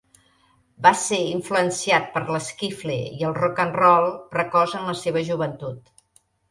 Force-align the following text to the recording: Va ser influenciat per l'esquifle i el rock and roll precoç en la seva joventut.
Va 0.85 0.91
ser 1.01 1.19
influenciat 1.33 2.09
per 2.17 2.23
l'esquifle 2.31 2.97
i 3.21 3.29
el 3.29 3.39
rock 3.43 3.65
and 3.67 3.79
roll 3.85 4.11
precoç 4.35 4.79
en 4.83 4.93
la 4.93 4.99
seva 5.07 5.29
joventut. 5.33 5.99